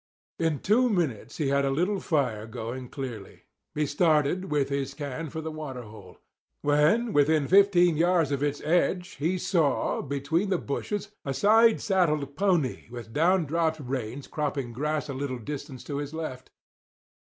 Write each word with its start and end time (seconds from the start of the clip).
In 0.39 0.61
two 0.61 0.89
minutes 0.89 1.37
he 1.37 1.49
had 1.49 1.63
a 1.63 1.69
little 1.69 1.99
fire 1.99 2.47
going 2.47 2.89
clearly. 2.89 3.43
He 3.75 3.85
started, 3.85 4.45
with 4.49 4.69
his 4.69 4.95
can, 4.95 5.29
for 5.29 5.41
the 5.41 5.51
water 5.51 5.83
hole. 5.83 6.17
When 6.63 7.13
within 7.13 7.47
fifteen 7.47 7.97
yards 7.97 8.31
of 8.31 8.41
its 8.41 8.61
edge 8.61 9.17
he 9.21 9.37
saw, 9.37 10.01
between 10.01 10.49
the 10.49 10.57
bushes, 10.57 11.11
a 11.23 11.35
side 11.35 11.81
saddled 11.81 12.35
pony 12.35 12.87
with 12.89 13.13
down 13.13 13.45
dropped 13.45 13.79
reins 13.79 14.25
cropping 14.25 14.73
grass 14.73 15.07
a 15.07 15.13
little 15.13 15.37
distance 15.37 15.83
to 15.83 15.97
his 15.97 16.15
left. 16.15 16.49